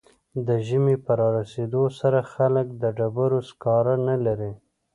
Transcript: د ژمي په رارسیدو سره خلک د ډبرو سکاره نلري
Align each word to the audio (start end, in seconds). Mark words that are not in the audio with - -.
د 0.47 0.49
ژمي 0.67 0.95
په 1.05 1.11
رارسیدو 1.21 1.83
سره 1.99 2.19
خلک 2.33 2.67
د 2.81 2.83
ډبرو 2.97 3.39
سکاره 3.49 3.95
نلري 4.07 4.53